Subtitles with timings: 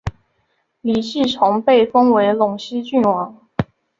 [0.81, 3.37] 李继崇被封为陇西郡王。